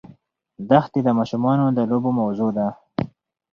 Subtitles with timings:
[0.69, 2.67] دښتې د ماشومانو د لوبو موضوع ده.